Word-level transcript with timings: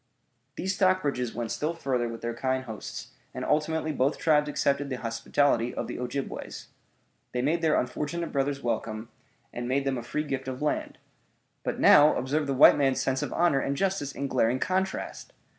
These 0.55 0.73
Stockbridges 0.73 1.35
went 1.35 1.51
still 1.51 1.75
further 1.75 2.09
with 2.09 2.21
their 2.21 2.33
kind 2.33 2.63
hosts, 2.63 3.09
and 3.35 3.45
ultimately 3.45 3.91
both 3.91 4.17
tribes 4.17 4.49
accepted 4.49 4.89
the 4.89 4.95
hospitality 4.95 5.75
of 5.75 5.85
the 5.85 5.99
Ojibways. 5.99 6.69
They 7.33 7.43
made 7.43 7.61
their 7.61 7.79
unfortunate 7.79 8.31
brothers 8.31 8.63
welcome, 8.63 9.09
and 9.53 9.67
made 9.69 9.85
them 9.85 9.99
a 9.99 10.01
free 10.01 10.23
gift 10.23 10.47
of 10.47 10.59
land. 10.59 10.97
But 11.63 11.79
now 11.79 12.15
observe 12.15 12.47
the 12.47 12.55
white 12.55 12.79
man's 12.79 12.99
sense 12.99 13.21
of 13.21 13.31
honor 13.31 13.59
and 13.59 13.77
justice 13.77 14.11
in 14.11 14.27
glaring 14.27 14.57
contrast! 14.57 15.33